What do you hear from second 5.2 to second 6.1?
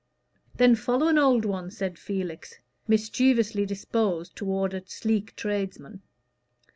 tradesman.